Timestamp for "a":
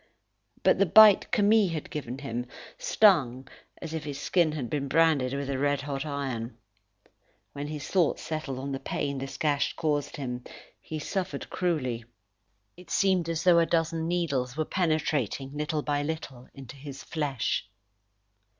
5.47-5.59, 13.59-13.67